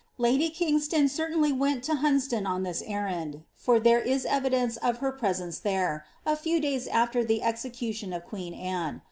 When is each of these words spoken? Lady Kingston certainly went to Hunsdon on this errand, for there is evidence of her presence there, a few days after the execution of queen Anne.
Lady 0.17 0.49
Kingston 0.49 1.07
certainly 1.07 1.51
went 1.53 1.83
to 1.83 1.93
Hunsdon 1.93 2.47
on 2.47 2.63
this 2.63 2.81
errand, 2.87 3.43
for 3.55 3.79
there 3.79 3.99
is 3.99 4.25
evidence 4.25 4.75
of 4.77 4.97
her 4.97 5.11
presence 5.11 5.59
there, 5.59 6.07
a 6.25 6.35
few 6.35 6.59
days 6.59 6.87
after 6.87 7.23
the 7.23 7.43
execution 7.43 8.11
of 8.11 8.25
queen 8.25 8.55
Anne. 8.55 8.99